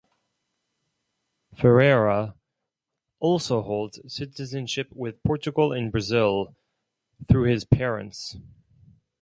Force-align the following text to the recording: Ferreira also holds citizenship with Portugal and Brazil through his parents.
Ferreira 1.55 2.33
also 3.19 3.61
holds 3.61 3.99
citizenship 4.11 4.87
with 4.95 5.21
Portugal 5.21 5.71
and 5.71 5.91
Brazil 5.91 6.55
through 7.29 7.43
his 7.43 7.65
parents. 7.65 8.35